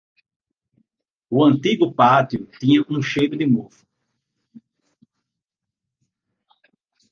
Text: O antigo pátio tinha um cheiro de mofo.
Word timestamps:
O 1.29 1.45
antigo 1.45 1.93
pátio 1.93 2.47
tinha 2.59 2.83
um 2.89 3.03
cheiro 3.03 3.37
de 3.37 3.45
mofo. 3.45 3.85